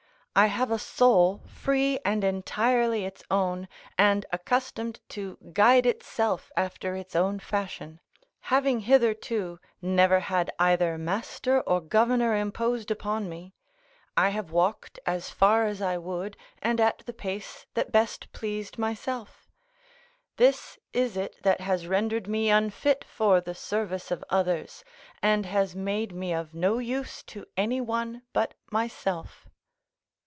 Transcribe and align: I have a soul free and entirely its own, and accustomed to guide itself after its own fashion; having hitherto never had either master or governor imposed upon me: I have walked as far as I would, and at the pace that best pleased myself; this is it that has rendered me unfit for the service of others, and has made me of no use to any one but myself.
I 0.33 0.45
have 0.45 0.71
a 0.71 0.79
soul 0.79 1.43
free 1.45 1.99
and 2.05 2.23
entirely 2.23 3.03
its 3.03 3.21
own, 3.29 3.67
and 3.97 4.25
accustomed 4.31 5.01
to 5.09 5.37
guide 5.51 5.85
itself 5.85 6.53
after 6.55 6.95
its 6.95 7.17
own 7.17 7.37
fashion; 7.39 7.99
having 8.47 8.79
hitherto 8.79 9.59
never 9.81 10.21
had 10.21 10.49
either 10.57 10.97
master 10.97 11.59
or 11.59 11.81
governor 11.81 12.33
imposed 12.33 12.91
upon 12.91 13.27
me: 13.27 13.55
I 14.15 14.29
have 14.29 14.51
walked 14.51 15.01
as 15.05 15.29
far 15.29 15.65
as 15.65 15.81
I 15.81 15.97
would, 15.97 16.37
and 16.61 16.79
at 16.79 16.99
the 16.99 17.13
pace 17.13 17.65
that 17.73 17.91
best 17.91 18.31
pleased 18.31 18.77
myself; 18.77 19.49
this 20.37 20.79
is 20.93 21.17
it 21.17 21.43
that 21.43 21.59
has 21.59 21.87
rendered 21.87 22.29
me 22.29 22.49
unfit 22.49 23.03
for 23.03 23.41
the 23.41 23.53
service 23.53 24.11
of 24.11 24.23
others, 24.29 24.85
and 25.21 25.45
has 25.45 25.75
made 25.75 26.13
me 26.15 26.33
of 26.33 26.53
no 26.53 26.77
use 26.77 27.21
to 27.23 27.45
any 27.57 27.81
one 27.81 28.21
but 28.31 28.53
myself. 28.71 29.49